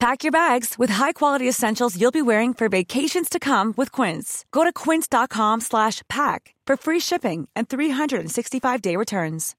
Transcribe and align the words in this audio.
Pack 0.00 0.24
your 0.24 0.32
bags 0.32 0.78
with 0.78 0.88
high-quality 0.90 1.46
essentials 1.46 2.00
you'll 2.00 2.10
be 2.10 2.22
wearing 2.22 2.54
for 2.54 2.70
vacations 2.70 3.28
to 3.28 3.38
come 3.38 3.74
with 3.76 3.92
Quince. 3.92 4.46
Go 4.50 4.64
to 4.64 4.72
quince.com/pack 4.72 6.54
for 6.66 6.76
free 6.76 7.00
shipping 7.00 7.48
and 7.54 7.68
365-day 7.68 8.96
returns. 8.96 9.54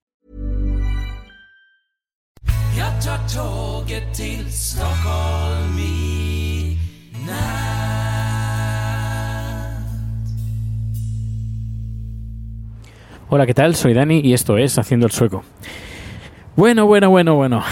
Jag 2.77 3.03
tar 3.03 3.19
tåget 3.35 4.15
till 4.15 4.51
Stockholm 4.51 5.79
i. 5.79 6.11
Hola, 13.29 13.45
¿qué 13.45 13.53
tal? 13.53 13.75
Soy 13.75 13.93
Dani 13.93 14.19
y 14.19 14.33
esto 14.33 14.57
es 14.57 14.77
Haciendo 14.77 15.05
el 15.05 15.11
Sueco. 15.11 15.43
Bueno, 16.55 16.85
bueno, 16.85 17.09
bueno, 17.09 17.35
bueno. 17.35 17.63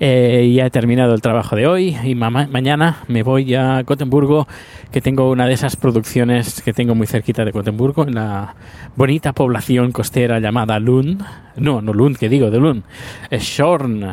Eh, 0.00 0.52
ya 0.54 0.66
he 0.66 0.70
terminado 0.70 1.14
el 1.14 1.20
trabajo 1.22 1.54
de 1.54 1.68
hoy 1.68 1.96
y 2.02 2.14
ma- 2.16 2.48
mañana 2.48 2.96
me 3.06 3.22
voy 3.22 3.54
a 3.54 3.82
Gotemburgo, 3.82 4.48
que 4.90 5.00
tengo 5.00 5.30
una 5.30 5.46
de 5.46 5.54
esas 5.54 5.76
producciones 5.76 6.62
que 6.62 6.72
tengo 6.72 6.94
muy 6.96 7.06
cerquita 7.06 7.44
de 7.44 7.52
Gotemburgo, 7.52 8.02
en 8.02 8.16
la 8.16 8.54
bonita 8.96 9.32
población 9.32 9.92
costera 9.92 10.40
llamada 10.40 10.80
Lund. 10.80 11.22
No, 11.56 11.80
no 11.80 11.92
Lund, 11.92 12.16
que 12.18 12.28
digo, 12.28 12.50
de 12.50 12.58
Lund. 12.58 12.82
Es 13.30 13.44
Shorn. 13.44 14.04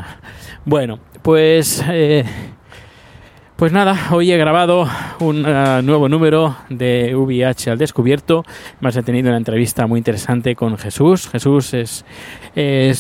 Bueno, 0.66 1.00
pues... 1.24 1.84
eh, 1.90 2.26
pues 3.62 3.72
nada, 3.74 3.96
hoy 4.10 4.32
he 4.32 4.38
grabado 4.38 4.90
un 5.20 5.46
eh, 5.48 5.82
nuevo 5.84 6.10
número 6.10 6.58
de 6.70 7.16
VIH 7.16 7.70
al 7.70 7.78
descubierto. 7.78 8.44
Más 8.80 8.96
he 8.96 9.04
tenido 9.04 9.28
una 9.30 9.38
entrevista 9.38 9.86
muy 9.86 10.00
interesante 10.00 10.56
con 10.56 10.80
Jesús. 10.80 11.30
Jesús 11.30 11.76
es, 11.76 12.04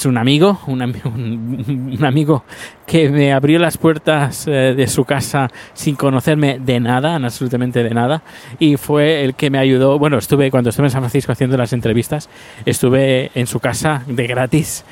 un 0.05 0.19
amigo, 0.19 0.59
un, 0.67 0.81
ami- 0.81 1.01
un- 1.05 1.95
un 1.97 2.05
amigo 2.05 2.43
que 2.85 3.09
me 3.09 3.33
abrió 3.33 3.57
las 3.57 3.79
puertas 3.79 4.45
eh, 4.47 4.75
de 4.77 4.85
su 4.85 5.03
casa 5.03 5.49
sin 5.73 5.95
conocerme 5.95 6.59
de 6.59 6.79
nada, 6.79 7.15
absolutamente 7.15 7.81
de 7.81 7.89
nada. 7.95 8.21
Y 8.59 8.77
fue 8.77 9.23
el 9.23 9.33
que 9.33 9.49
me 9.49 9.57
ayudó. 9.57 9.97
Bueno, 9.97 10.19
estuve 10.19 10.51
cuando 10.51 10.69
estuve 10.69 10.85
en 10.85 10.91
San 10.91 11.01
Francisco 11.01 11.31
haciendo 11.31 11.57
las 11.57 11.73
entrevistas, 11.73 12.29
estuve 12.67 13.31
en 13.33 13.47
su 13.47 13.59
casa 13.59 14.03
de 14.05 14.27
gratis. 14.27 14.85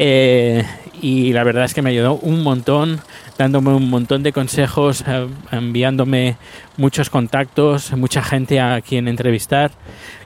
Eh, 0.00 0.64
y 1.00 1.32
la 1.32 1.44
verdad 1.44 1.64
es 1.64 1.74
que 1.74 1.82
me 1.82 1.90
ayudó 1.90 2.14
un 2.14 2.42
montón, 2.42 3.00
dándome 3.42 3.74
un 3.74 3.90
montón 3.90 4.22
de 4.22 4.32
consejos, 4.32 5.04
eh, 5.06 5.26
enviándome 5.50 6.36
muchos 6.76 7.10
contactos, 7.10 7.92
mucha 7.96 8.22
gente 8.22 8.60
a 8.60 8.80
quien 8.80 9.08
entrevistar 9.08 9.72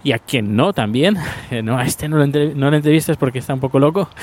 y 0.05 0.13
a 0.13 0.19
quien 0.19 0.55
no 0.55 0.73
también. 0.73 1.17
Eh, 1.49 1.63
no, 1.63 1.79
a 1.79 1.85
este 1.85 2.09
no 2.09 2.17
lo, 2.17 2.27
no 2.27 2.71
lo 2.71 2.77
entrevistes 2.77 3.17
porque 3.17 3.39
está 3.39 3.55
un 3.55 3.61
poco 3.61 3.79
loco. 3.79 4.09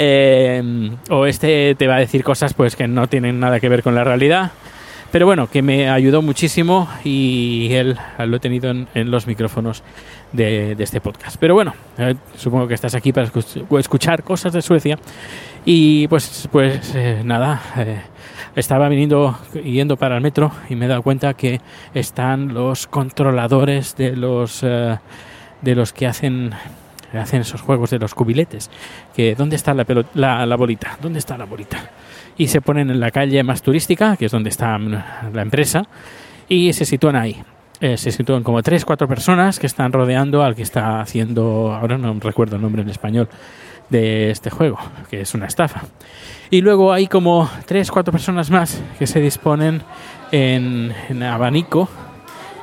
Eh, 0.00 0.92
o 1.10 1.26
este 1.26 1.74
te 1.74 1.88
va 1.88 1.96
a 1.96 1.98
decir 1.98 2.22
cosas 2.22 2.54
pues 2.54 2.76
que 2.76 2.86
no 2.86 3.08
tienen 3.08 3.40
nada 3.40 3.58
que 3.58 3.68
ver 3.68 3.82
con 3.82 3.96
la 3.96 4.04
realidad. 4.04 4.52
Pero 5.10 5.24
bueno, 5.24 5.48
que 5.48 5.62
me 5.62 5.88
ayudó 5.88 6.20
muchísimo 6.20 6.86
y 7.02 7.68
él 7.72 7.96
lo 8.26 8.36
he 8.36 8.40
tenido 8.40 8.70
en, 8.70 9.10
los 9.10 9.26
micrófonos 9.26 9.82
de, 10.32 10.74
de 10.74 10.84
este 10.84 11.00
podcast. 11.00 11.36
Pero 11.40 11.54
bueno, 11.54 11.72
eh, 11.96 12.14
supongo 12.36 12.68
que 12.68 12.74
estás 12.74 12.94
aquí 12.94 13.12
para 13.12 13.26
escuch- 13.26 13.78
escuchar 13.78 14.22
cosas 14.22 14.52
de 14.52 14.60
Suecia. 14.60 14.98
Y 15.64 16.08
pues, 16.08 16.46
pues 16.52 16.94
eh, 16.94 17.22
nada, 17.24 17.60
eh, 17.78 18.00
estaba 18.54 18.88
viniendo, 18.90 19.38
yendo 19.64 19.96
para 19.96 20.16
el 20.16 20.22
metro 20.22 20.52
y 20.68 20.74
me 20.76 20.84
he 20.84 20.88
dado 20.88 21.02
cuenta 21.02 21.32
que 21.34 21.60
están 21.94 22.52
los 22.52 22.86
controladores 22.86 23.96
de 23.96 24.14
los, 24.14 24.60
eh, 24.62 24.98
de 25.62 25.74
los 25.74 25.92
que 25.94 26.06
hacen 26.06 26.52
hacen 27.14 27.40
esos 27.40 27.62
juegos 27.62 27.88
de 27.88 27.98
los 27.98 28.14
cubiletes. 28.14 28.70
Que, 29.16 29.34
¿Dónde 29.34 29.56
está 29.56 29.72
la, 29.72 29.86
pelo- 29.86 30.04
la, 30.12 30.44
la 30.44 30.56
bolita? 30.56 30.98
¿Dónde 31.00 31.18
está 31.18 31.38
la 31.38 31.46
bolita? 31.46 31.78
Y 32.38 32.48
se 32.48 32.60
ponen 32.60 32.90
en 32.90 33.00
la 33.00 33.10
calle 33.10 33.42
más 33.42 33.60
turística, 33.62 34.16
que 34.16 34.26
es 34.26 34.32
donde 34.32 34.48
está 34.48 34.78
la 34.78 35.42
empresa, 35.42 35.82
y 36.48 36.72
se 36.72 36.84
sitúan 36.84 37.16
ahí. 37.16 37.42
Eh, 37.80 37.96
se 37.96 38.10
sitúan 38.10 38.42
como 38.42 38.62
tres, 38.62 38.84
cuatro 38.84 39.06
personas 39.06 39.58
que 39.58 39.66
están 39.66 39.92
rodeando 39.92 40.42
al 40.42 40.56
que 40.56 40.62
está 40.62 41.00
haciendo, 41.00 41.72
ahora 41.72 41.98
no 41.98 42.18
recuerdo 42.18 42.56
el 42.56 42.62
nombre 42.62 42.82
en 42.82 42.88
español, 42.88 43.28
de 43.88 44.30
este 44.30 44.50
juego, 44.50 44.78
que 45.10 45.20
es 45.20 45.34
una 45.34 45.46
estafa. 45.46 45.82
Y 46.50 46.60
luego 46.60 46.92
hay 46.92 47.06
como 47.06 47.48
tres, 47.66 47.90
cuatro 47.90 48.12
personas 48.12 48.50
más 48.50 48.80
que 48.98 49.06
se 49.06 49.20
disponen 49.20 49.82
en, 50.32 50.92
en 51.08 51.22
abanico 51.22 51.88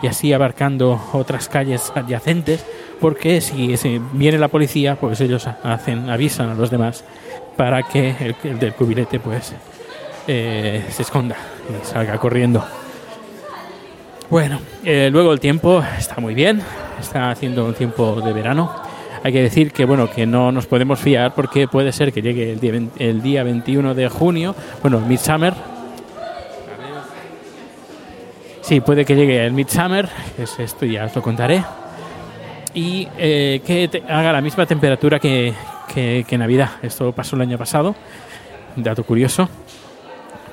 y 0.01 0.07
así 0.07 0.33
abarcando 0.33 1.01
otras 1.13 1.47
calles 1.47 1.91
adyacentes, 1.95 2.65
porque 2.99 3.41
si, 3.41 3.77
si 3.77 4.01
viene 4.13 4.37
la 4.37 4.47
policía, 4.47 4.95
pues 4.95 5.21
ellos 5.21 5.47
hacen, 5.63 6.09
avisan 6.09 6.49
a 6.49 6.55
los 6.55 6.69
demás 6.69 7.03
para 7.55 7.83
que 7.83 8.15
el, 8.19 8.35
el 8.43 8.59
del 8.59 8.73
cubilete 8.73 9.19
pues 9.19 9.53
eh, 10.27 10.83
se 10.89 11.03
esconda 11.03 11.35
y 11.69 11.85
salga 11.85 12.17
corriendo. 12.17 12.65
Bueno, 14.29 14.59
eh, 14.83 15.09
luego 15.11 15.31
el 15.33 15.39
tiempo 15.39 15.83
está 15.97 16.19
muy 16.19 16.33
bien, 16.33 16.61
está 16.99 17.29
haciendo 17.29 17.65
un 17.65 17.75
tiempo 17.75 18.19
de 18.21 18.33
verano. 18.33 18.73
Hay 19.23 19.31
que 19.31 19.43
decir 19.43 19.71
que 19.71 19.85
bueno 19.85 20.09
que 20.09 20.25
no 20.25 20.51
nos 20.51 20.65
podemos 20.65 20.99
fiar 20.99 21.33
porque 21.35 21.67
puede 21.67 21.91
ser 21.91 22.11
que 22.11 22.23
llegue 22.23 22.53
el 22.53 22.59
día, 22.59 22.81
el 22.97 23.21
día 23.21 23.43
21 23.43 23.93
de 23.93 24.09
junio, 24.09 24.55
bueno, 24.81 24.99
Midsummer. 24.99 25.53
Sí, 28.61 28.81
puede 28.81 29.05
que 29.05 29.15
llegue 29.15 29.45
el 29.45 29.53
Midsummer, 29.53 30.09
es 30.39 30.57
esto 30.57 30.87
ya 30.87 31.05
os 31.05 31.15
lo 31.15 31.21
contaré. 31.21 31.63
Y 32.73 33.07
eh, 33.17 33.61
que 33.63 34.03
haga 34.09 34.33
la 34.33 34.41
misma 34.41 34.65
temperatura 34.65 35.19
que, 35.19 35.53
que, 35.93 36.25
Navidad. 36.37 36.71
Esto 36.81 37.11
pasó 37.11 37.35
el 37.35 37.41
año 37.43 37.57
pasado, 37.57 37.95
dato 38.75 39.03
curioso. 39.03 39.47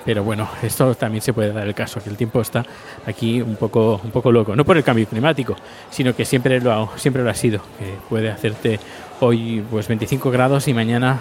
Pero 0.04 0.24
bueno, 0.24 0.48
esto 0.64 0.94
también 0.96 1.22
se 1.22 1.32
puede 1.32 1.52
dar 1.52 1.64
el 1.66 1.74
caso, 1.74 2.02
que 2.02 2.10
el 2.10 2.16
tiempo 2.16 2.40
está 2.40 2.64
aquí 3.06 3.40
un 3.40 3.54
poco, 3.54 4.00
un 4.02 4.10
poco 4.10 4.32
loco. 4.32 4.56
No 4.56 4.64
por 4.64 4.76
el 4.76 4.82
cambio 4.82 5.06
climático, 5.06 5.54
sino 5.90 6.12
que 6.14 6.24
siempre 6.24 6.60
lo, 6.60 6.72
ha- 6.72 6.98
siempre 6.98 7.22
lo 7.22 7.30
ha 7.30 7.34
sido. 7.34 7.60
Que 7.78 7.94
puede 8.08 8.28
hacerte 8.30 8.80
hoy 9.20 9.64
pues 9.70 9.86
25 9.86 10.30
grados 10.32 10.66
y 10.66 10.74
mañana 10.74 11.20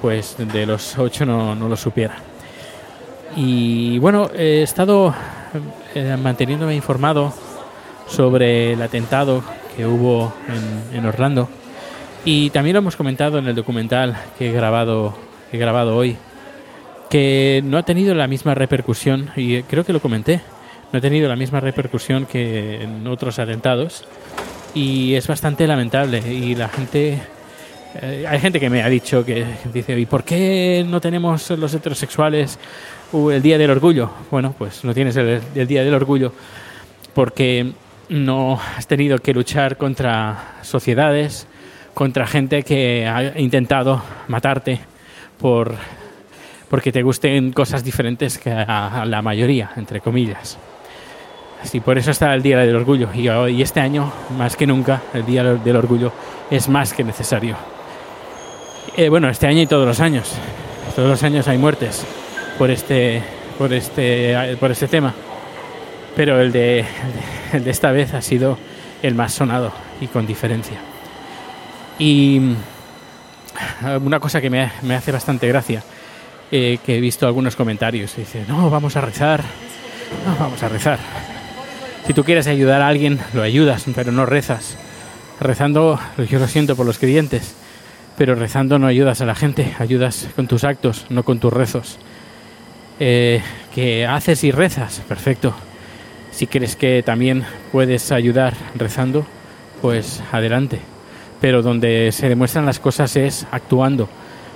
pues 0.00 0.36
de 0.38 0.64
los 0.64 0.96
8 0.98 1.26
no, 1.26 1.54
no 1.54 1.68
lo 1.68 1.76
supiera. 1.76 2.16
Y 3.36 3.98
bueno, 3.98 4.30
he 4.34 4.62
estado 4.62 5.14
eh, 5.94 6.16
manteniéndome 6.22 6.74
informado 6.74 7.34
sobre 8.08 8.72
el 8.72 8.80
atentado 8.82 9.42
que 9.76 9.84
hubo 9.86 10.32
en, 10.48 10.96
en 10.98 11.04
Orlando. 11.06 11.48
Y 12.28 12.50
también 12.50 12.74
lo 12.74 12.78
hemos 12.78 12.96
comentado 12.96 13.38
en 13.38 13.46
el 13.46 13.54
documental 13.54 14.16
que 14.36 14.50
he 14.50 14.52
grabado, 14.52 15.16
he 15.52 15.58
grabado 15.58 15.96
hoy 15.96 16.16
que 17.08 17.62
no 17.64 17.78
ha 17.78 17.84
tenido 17.84 18.16
la 18.16 18.26
misma 18.26 18.52
repercusión, 18.52 19.30
y 19.36 19.62
creo 19.62 19.84
que 19.84 19.92
lo 19.92 20.00
comenté, 20.00 20.40
no 20.92 20.98
ha 20.98 21.00
tenido 21.00 21.28
la 21.28 21.36
misma 21.36 21.60
repercusión 21.60 22.26
que 22.26 22.82
en 22.82 23.06
otros 23.06 23.38
atentados, 23.38 24.04
y 24.74 25.14
es 25.14 25.28
bastante 25.28 25.68
lamentable. 25.68 26.18
Y 26.18 26.56
la 26.56 26.68
gente, 26.68 27.22
eh, 28.02 28.24
hay 28.28 28.40
gente 28.40 28.58
que 28.58 28.70
me 28.70 28.82
ha 28.82 28.88
dicho 28.88 29.24
que 29.24 29.46
dice, 29.72 29.96
¿y 29.96 30.04
por 30.06 30.24
qué 30.24 30.84
no 30.84 31.00
tenemos 31.00 31.48
los 31.50 31.72
heterosexuales 31.74 32.58
uh, 33.12 33.30
el 33.30 33.40
Día 33.40 33.56
del 33.56 33.70
Orgullo? 33.70 34.10
Bueno, 34.32 34.52
pues 34.58 34.82
no 34.82 34.92
tienes 34.92 35.14
el 35.14 35.68
Día 35.68 35.84
del 35.84 35.94
Orgullo 35.94 36.32
porque 37.14 37.72
no 38.08 38.60
has 38.76 38.88
tenido 38.88 39.18
que 39.18 39.32
luchar 39.32 39.76
contra 39.76 40.56
sociedades, 40.62 41.46
contra 41.96 42.26
gente 42.26 42.62
que 42.62 43.06
ha 43.06 43.40
intentado 43.40 44.02
matarte 44.28 44.80
por 45.40 45.74
porque 46.68 46.92
te 46.92 47.02
gusten 47.02 47.54
cosas 47.54 47.82
diferentes 47.82 48.36
que 48.36 48.50
a, 48.50 49.00
a 49.00 49.06
la 49.06 49.22
mayoría, 49.22 49.70
entre 49.76 50.02
comillas. 50.02 50.58
Sí, 51.62 51.80
por 51.80 51.96
eso 51.96 52.10
está 52.10 52.34
el 52.34 52.42
Día 52.42 52.58
del 52.58 52.76
Orgullo. 52.76 53.08
Y, 53.14 53.30
y 53.30 53.62
este 53.62 53.80
año, 53.80 54.12
más 54.36 54.56
que 54.56 54.66
nunca, 54.66 55.04
el 55.14 55.24
Día 55.24 55.42
del 55.42 55.76
Orgullo 55.76 56.12
es 56.50 56.68
más 56.68 56.92
que 56.92 57.02
necesario. 57.02 57.56
Eh, 58.94 59.08
bueno, 59.08 59.30
este 59.30 59.46
año 59.46 59.62
y 59.62 59.66
todos 59.66 59.86
los 59.86 59.98
años. 60.00 60.34
Todos 60.94 61.08
los 61.08 61.22
años 61.22 61.48
hay 61.48 61.56
muertes 61.56 62.04
por 62.58 62.70
este, 62.70 63.22
por 63.56 63.72
este, 63.72 64.58
por 64.60 64.70
este 64.70 64.86
tema. 64.86 65.14
Pero 66.14 66.42
el 66.42 66.52
de, 66.52 66.84
el 67.54 67.64
de 67.64 67.70
esta 67.70 67.90
vez 67.90 68.12
ha 68.12 68.20
sido 68.20 68.58
el 69.02 69.14
más 69.14 69.32
sonado 69.32 69.72
y 70.02 70.08
con 70.08 70.26
diferencia. 70.26 70.76
Y 71.98 72.54
una 74.02 74.20
cosa 74.20 74.40
que 74.40 74.50
me, 74.50 74.70
hace 74.94 75.12
bastante 75.12 75.48
gracia, 75.48 75.82
eh, 76.50 76.78
que 76.84 76.96
he 76.96 77.00
visto 77.00 77.26
algunos 77.26 77.56
comentarios, 77.56 78.16
dice, 78.16 78.44
no, 78.46 78.70
vamos 78.70 78.96
a 78.96 79.00
rezar, 79.00 79.42
no, 80.26 80.36
vamos 80.38 80.62
a 80.62 80.68
rezar. 80.68 80.98
Si 82.06 82.12
tú 82.12 82.22
quieres 82.22 82.46
ayudar 82.46 82.82
a 82.82 82.88
alguien, 82.88 83.18
lo 83.32 83.42
ayudas, 83.42 83.84
pero 83.94 84.12
no 84.12 84.26
rezas. 84.26 84.76
Rezando, 85.40 85.98
yo 86.30 86.38
lo 86.38 86.46
siento 86.46 86.76
por 86.76 86.86
los 86.86 86.98
creyentes, 86.98 87.56
pero 88.16 88.34
rezando 88.34 88.78
no 88.78 88.86
ayudas 88.86 89.20
a 89.20 89.26
la 89.26 89.34
gente, 89.34 89.74
ayudas 89.78 90.28
con 90.36 90.46
tus 90.46 90.64
actos, 90.64 91.06
no 91.10 91.24
con 91.24 91.40
tus 91.40 91.52
rezos. 91.52 91.98
Eh, 93.00 93.42
que 93.74 94.06
haces 94.06 94.44
y 94.44 94.52
rezas, 94.52 95.02
perfecto. 95.08 95.54
Si 96.30 96.46
crees 96.46 96.76
que 96.76 97.02
también 97.02 97.44
puedes 97.72 98.12
ayudar 98.12 98.54
rezando, 98.74 99.26
pues 99.82 100.22
adelante. 100.32 100.80
Pero 101.40 101.62
donde 101.62 102.10
se 102.12 102.28
demuestran 102.28 102.66
las 102.66 102.78
cosas 102.78 103.14
es 103.16 103.46
actuando 103.50 104.08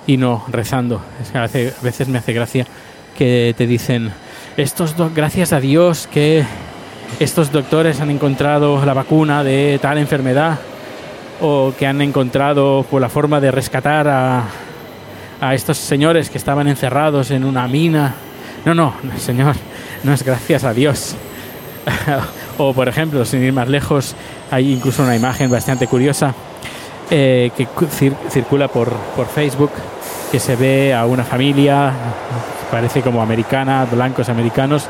y 0.06 0.16
no 0.16 0.44
rezando. 0.48 1.00
Es 1.22 1.30
que 1.30 1.38
a, 1.38 1.42
veces, 1.82 2.08
me 2.08 2.18
hace 2.18 2.32
gracia 2.32 2.66
que 3.16 3.54
te 3.56 3.66
dicen, 3.66 4.12
estos 4.56 4.94
gracias 5.14 5.52
a 5.52 5.60
Dios 5.60 6.08
que 6.10 6.44
estos 7.18 7.52
doctores 7.52 8.00
han 8.00 8.10
encontrado 8.10 8.84
la 8.84 8.94
vacuna 8.94 9.44
de 9.44 9.78
tal 9.80 9.98
enfermedad 9.98 10.58
o 11.40 11.72
que 11.78 11.86
han 11.86 12.00
encontrado 12.00 12.84
por 12.90 13.00
la 13.00 13.08
forma 13.08 13.40
de 13.40 13.50
rescatar 13.50 14.08
a, 14.08 14.44
a 15.40 15.54
estos 15.54 15.78
señores 15.78 16.30
que 16.30 16.38
estaban 16.38 16.68
encerrados 16.68 17.30
en 17.30 17.44
una 17.44 17.66
mina. 17.66 18.14
No, 18.64 18.74
no, 18.74 18.94
señor, 19.18 19.56
no 20.02 20.12
es 20.12 20.22
gracias 20.22 20.64
a 20.64 20.72
Dios. 20.72 21.16
o 22.60 22.74
por 22.74 22.88
ejemplo, 22.88 23.24
sin 23.24 23.42
ir 23.42 23.52
más 23.52 23.68
lejos, 23.68 24.14
hay 24.50 24.72
incluso 24.72 25.02
una 25.02 25.16
imagen 25.16 25.50
bastante 25.50 25.86
curiosa 25.86 26.34
eh, 27.10 27.50
que 27.56 27.66
circula 28.28 28.68
por, 28.68 28.92
por 29.16 29.26
Facebook, 29.26 29.70
que 30.30 30.38
se 30.38 30.56
ve 30.56 30.94
a 30.94 31.06
una 31.06 31.24
familia, 31.24 31.92
parece 32.70 33.02
como 33.02 33.22
americana, 33.22 33.86
blancos 33.90 34.28
americanos, 34.28 34.88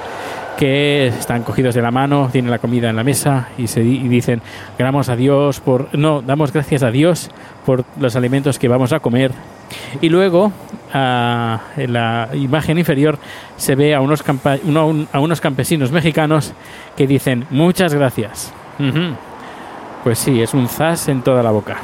que 0.58 1.06
están 1.06 1.42
cogidos 1.42 1.74
de 1.74 1.80
la 1.80 1.90
mano, 1.90 2.28
tienen 2.30 2.50
la 2.50 2.58
comida 2.58 2.90
en 2.90 2.96
la 2.96 3.04
mesa 3.04 3.48
y, 3.56 3.66
se, 3.66 3.80
y 3.82 4.08
dicen, 4.08 4.42
damos 4.78 5.08
a 5.08 5.16
Dios 5.16 5.60
por, 5.60 5.96
no, 5.96 6.20
damos 6.20 6.52
gracias 6.52 6.82
a 6.82 6.90
Dios 6.90 7.30
por 7.64 7.84
los 7.98 8.16
alimentos 8.16 8.58
que 8.58 8.68
vamos 8.68 8.92
a 8.92 9.00
comer. 9.00 9.32
Y 10.02 10.10
luego, 10.10 10.52
en 10.92 11.92
la 11.92 12.28
imagen 12.34 12.78
inferior, 12.78 13.18
se 13.56 13.74
ve 13.74 13.94
a 13.94 14.00
unos, 14.00 14.24
a 15.12 15.20
unos 15.20 15.40
campesinos 15.40 15.92
mexicanos 15.92 16.52
que 16.96 17.06
dicen, 17.06 17.46
muchas 17.50 17.94
gracias. 17.94 18.52
Pues 20.02 20.18
sí, 20.18 20.40
es 20.40 20.54
un 20.54 20.68
zas 20.68 21.08
en 21.08 21.22
toda 21.22 21.42
la 21.42 21.50
boca. 21.50 21.78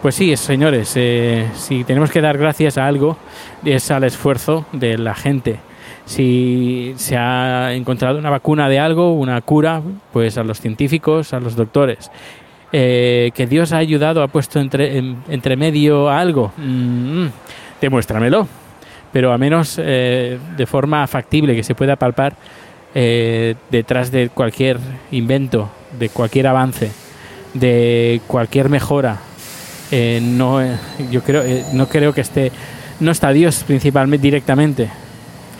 Pues 0.00 0.14
sí, 0.14 0.36
señores, 0.36 0.92
eh, 0.96 1.48
si 1.54 1.84
tenemos 1.84 2.10
que 2.10 2.20
dar 2.20 2.38
gracias 2.38 2.78
a 2.78 2.86
algo, 2.86 3.16
es 3.64 3.90
al 3.90 4.04
esfuerzo 4.04 4.64
de 4.72 4.96
la 4.96 5.14
gente 5.14 5.58
si 6.08 6.94
se 6.96 7.16
ha 7.18 7.74
encontrado 7.74 8.18
una 8.18 8.30
vacuna 8.30 8.68
de 8.68 8.78
algo, 8.78 9.12
una 9.12 9.40
cura, 9.42 9.82
pues 10.12 10.38
a 10.38 10.42
los 10.42 10.58
científicos, 10.58 11.34
a 11.34 11.40
los 11.40 11.54
doctores. 11.54 12.10
Eh, 12.72 13.30
que 13.34 13.46
Dios 13.46 13.72
ha 13.72 13.78
ayudado, 13.78 14.22
ha 14.22 14.28
puesto 14.28 14.58
entre, 14.58 15.56
medio 15.56 16.08
algo, 16.08 16.52
mm, 16.56 17.26
demuéstramelo. 17.80 18.46
Pero 19.12 19.32
a 19.32 19.38
menos 19.38 19.76
eh, 19.78 20.38
de 20.56 20.66
forma 20.66 21.06
factible, 21.06 21.56
que 21.56 21.62
se 21.62 21.74
pueda 21.74 21.96
palpar 21.96 22.34
eh, 22.94 23.54
detrás 23.70 24.10
de 24.10 24.28
cualquier 24.28 24.78
invento, 25.10 25.70
de 25.98 26.10
cualquier 26.10 26.46
avance, 26.46 26.90
de 27.54 28.20
cualquier 28.26 28.68
mejora. 28.68 29.18
no, 29.90 30.60
yo 31.10 31.22
creo, 31.22 31.42
no 31.72 31.88
creo 31.88 32.12
que 32.12 32.20
esté, 32.20 32.52
no 33.00 33.10
está 33.10 33.30
Dios 33.30 33.64
principalmente 33.66 34.22
directamente, 34.22 34.90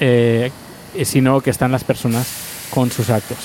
eh, 0.01 0.51
sino 1.05 1.41
que 1.41 1.51
están 1.51 1.73
las 1.73 1.85
personas 1.85 2.27
con 2.71 2.91
sus 2.91 3.11
actos. 3.11 3.39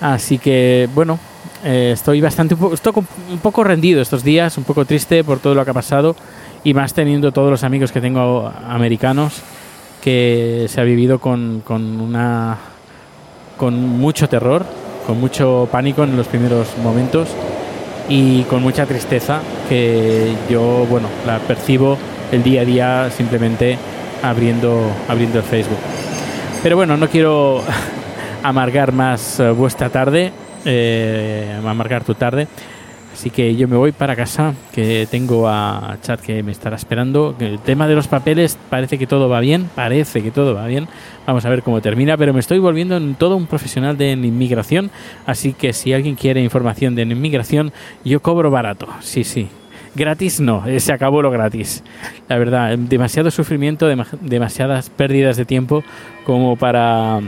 Así 0.00 0.38
que, 0.38 0.88
bueno, 0.94 1.18
eh, 1.64 1.90
estoy 1.92 2.20
bastante 2.20 2.56
estoy 2.72 2.92
un 3.30 3.38
poco 3.38 3.64
rendido 3.64 4.00
estos 4.00 4.22
días, 4.22 4.56
un 4.58 4.64
poco 4.64 4.84
triste 4.84 5.24
por 5.24 5.40
todo 5.40 5.54
lo 5.54 5.64
que 5.64 5.70
ha 5.72 5.74
pasado 5.74 6.14
y 6.64 6.74
más 6.74 6.94
teniendo 6.94 7.32
todos 7.32 7.50
los 7.50 7.64
amigos 7.64 7.92
que 7.92 8.00
tengo 8.00 8.52
americanos 8.68 9.42
que 10.02 10.66
se 10.68 10.80
ha 10.80 10.84
vivido 10.84 11.18
con, 11.18 11.62
con 11.64 12.00
una 12.00 12.56
con 13.56 13.98
mucho 13.98 14.28
terror, 14.28 14.64
con 15.06 15.20
mucho 15.20 15.68
pánico 15.70 16.04
en 16.04 16.16
los 16.16 16.28
primeros 16.28 16.68
momentos 16.82 17.28
y 18.08 18.42
con 18.44 18.62
mucha 18.62 18.86
tristeza 18.86 19.40
que 19.68 20.32
yo, 20.48 20.86
bueno, 20.88 21.08
la 21.26 21.38
percibo 21.40 21.98
el 22.32 22.42
día 22.42 22.62
a 22.62 22.64
día 22.64 23.10
simplemente 23.10 23.76
abriendo, 24.22 24.90
abriendo 25.08 25.38
el 25.38 25.44
Facebook. 25.44 25.78
Pero 26.62 26.76
bueno, 26.76 26.96
no 26.96 27.08
quiero 27.08 27.62
amargar 28.42 28.92
más 28.92 29.40
eh, 29.40 29.50
vuestra 29.50 29.90
tarde, 29.90 30.32
eh, 30.64 31.58
amargar 31.64 32.04
tu 32.04 32.14
tarde. 32.14 32.48
Así 33.18 33.30
que 33.30 33.56
yo 33.56 33.66
me 33.66 33.76
voy 33.76 33.90
para 33.90 34.14
casa, 34.14 34.54
que 34.72 35.08
tengo 35.10 35.48
a 35.48 35.98
Chat 36.02 36.20
que 36.20 36.40
me 36.44 36.52
estará 36.52 36.76
esperando. 36.76 37.34
El 37.40 37.58
tema 37.58 37.88
de 37.88 37.96
los 37.96 38.06
papeles 38.06 38.56
parece 38.70 38.96
que 38.96 39.08
todo 39.08 39.28
va 39.28 39.40
bien, 39.40 39.68
parece 39.74 40.22
que 40.22 40.30
todo 40.30 40.54
va 40.54 40.68
bien. 40.68 40.86
Vamos 41.26 41.44
a 41.44 41.48
ver 41.48 41.64
cómo 41.64 41.80
termina, 41.80 42.16
pero 42.16 42.32
me 42.32 42.38
estoy 42.38 42.60
volviendo 42.60 42.96
en 42.96 43.16
todo 43.16 43.34
un 43.34 43.48
profesional 43.48 43.98
de 43.98 44.12
inmigración. 44.12 44.92
Así 45.26 45.52
que 45.52 45.72
si 45.72 45.92
alguien 45.92 46.14
quiere 46.14 46.44
información 46.44 46.94
de 46.94 47.02
inmigración, 47.02 47.72
yo 48.04 48.22
cobro 48.22 48.52
barato. 48.52 48.86
Sí, 49.00 49.24
sí, 49.24 49.48
Gratis 49.96 50.38
no, 50.38 50.64
eh, 50.64 50.78
se 50.78 50.92
acabó 50.92 51.20
lo 51.20 51.32
gratis. 51.32 51.82
La 52.28 52.38
verdad, 52.38 52.78
demasiado 52.78 53.32
sufrimiento, 53.32 53.88
demasiadas 54.20 54.90
pérdidas 54.90 55.36
de 55.36 55.44
tiempo 55.44 55.82
como 56.24 56.54
para 56.54 57.20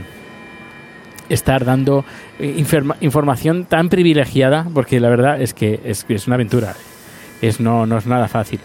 estar 1.33 1.65
dando 1.65 2.05
eh, 2.39 2.63
información 3.01 3.65
tan 3.65 3.89
privilegiada, 3.89 4.65
porque 4.73 4.99
la 4.99 5.09
verdad 5.09 5.41
es 5.41 5.53
que 5.53 5.79
es, 5.83 6.27
una 6.27 6.35
aventura, 6.35 6.75
es, 7.41 7.59
no, 7.59 7.85
no 7.85 7.97
es 7.97 8.05
nada 8.05 8.27
fácil. 8.27 8.59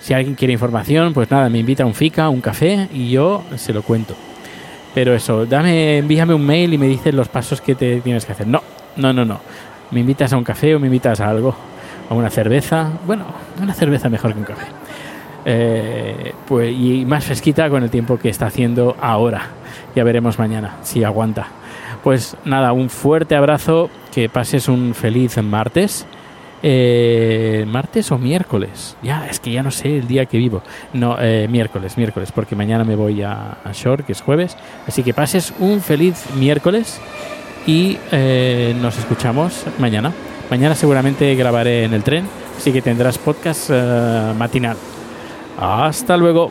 Si 0.00 0.14
alguien 0.14 0.34
quiere 0.34 0.52
información, 0.52 1.14
pues 1.14 1.30
nada, 1.30 1.48
me 1.48 1.58
invita 1.58 1.84
a 1.84 1.86
un 1.86 1.94
FICA, 1.94 2.28
un 2.28 2.40
café 2.40 2.88
y 2.92 3.10
yo 3.10 3.44
se 3.56 3.72
lo 3.72 3.82
cuento. 3.82 4.16
Pero 4.94 5.14
eso, 5.14 5.46
dame, 5.46 5.98
envíame 5.98 6.34
un 6.34 6.44
mail 6.44 6.74
y 6.74 6.78
me 6.78 6.86
dices 6.86 7.14
los 7.14 7.28
pasos 7.28 7.60
que 7.60 7.74
te 7.74 8.00
tienes 8.00 8.26
que 8.26 8.32
hacer. 8.32 8.46
No, 8.46 8.62
no, 8.96 9.12
no, 9.12 9.24
no. 9.24 9.40
Me 9.90 10.00
invitas 10.00 10.32
a 10.32 10.36
un 10.36 10.44
café 10.44 10.74
o 10.74 10.80
me 10.80 10.88
invitas 10.88 11.20
a 11.20 11.30
algo 11.30 11.56
una 12.14 12.30
cerveza, 12.30 12.90
bueno, 13.06 13.24
una 13.60 13.74
cerveza 13.74 14.08
mejor 14.08 14.32
que 14.32 14.38
un 14.38 14.44
café. 14.44 14.66
Eh, 15.44 16.34
pues, 16.46 16.72
y 16.72 17.04
más 17.04 17.24
fresquita 17.24 17.68
con 17.68 17.82
el 17.82 17.90
tiempo 17.90 18.18
que 18.18 18.28
está 18.28 18.46
haciendo 18.46 18.96
ahora. 19.00 19.46
Ya 19.94 20.04
veremos 20.04 20.38
mañana 20.38 20.76
si 20.82 21.04
aguanta. 21.04 21.48
Pues 22.02 22.36
nada, 22.44 22.72
un 22.72 22.90
fuerte 22.90 23.36
abrazo, 23.36 23.90
que 24.12 24.28
pases 24.28 24.68
un 24.68 24.94
feliz 24.94 25.36
martes. 25.42 26.06
Eh, 26.64 27.64
martes 27.66 28.12
o 28.12 28.18
miércoles. 28.18 28.96
Ya, 29.02 29.26
es 29.26 29.40
que 29.40 29.50
ya 29.50 29.64
no 29.64 29.72
sé 29.72 29.98
el 29.98 30.06
día 30.06 30.26
que 30.26 30.38
vivo. 30.38 30.62
No, 30.92 31.16
eh, 31.18 31.48
miércoles, 31.50 31.96
miércoles, 31.96 32.30
porque 32.32 32.54
mañana 32.54 32.84
me 32.84 32.94
voy 32.94 33.22
a, 33.22 33.58
Shore, 33.72 34.04
que 34.04 34.12
es 34.12 34.20
jueves. 34.20 34.56
Así 34.86 35.02
que 35.02 35.12
pases 35.12 35.52
un 35.58 35.80
feliz 35.80 36.24
miércoles 36.36 37.00
y 37.66 37.98
nos 38.80 38.96
escuchamos 38.98 39.64
mañana. 39.78 40.12
Mañana 40.52 40.74
seguramente 40.74 41.34
grabaré 41.34 41.84
en 41.84 41.94
el 41.94 42.02
tren, 42.02 42.26
así 42.58 42.72
que 42.72 42.82
tendrás 42.82 43.16
podcast 43.16 43.70
uh, 43.70 44.34
matinal. 44.36 44.76
Hasta 45.58 46.14
luego. 46.18 46.50